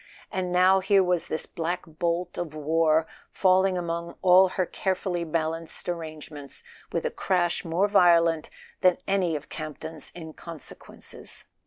And 0.31 0.51
now 0.51 0.79
here 0.79 1.03
was 1.03 1.27
this 1.27 1.45
black 1.45 1.83
bolt 1.85 2.35
of 2.35 2.55
war 2.55 3.05
falling 3.29 3.77
among 3.77 4.15
all 4.23 4.47
her 4.47 4.65
care¬ 4.65 4.97
fully 4.97 5.23
balanced 5.23 5.87
arrangements 5.87 6.63
with 6.91 7.05
a 7.05 7.11
crash 7.11 7.63
more 7.63 7.87
violent 7.87 8.49
than 8.81 8.97
any 9.07 9.35
of 9.35 9.47
Campton's 9.47 10.11
inconsequences! 10.15 11.45